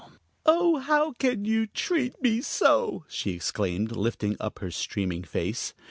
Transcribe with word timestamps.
"Oh, 0.47 0.77
how 0.77 1.13
can 1.13 1.45
you 1.45 1.67
treat 1.67 2.19
me 2.23 2.41
so!" 2.41 3.05
she 3.07 3.33
exclaimed, 3.33 3.91
lifting 3.95 4.35
up 4.39 4.57
her 4.57 4.71
streaming 4.71 5.21
face. 5.23 5.75